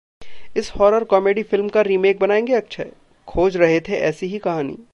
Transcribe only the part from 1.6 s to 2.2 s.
का रीमेक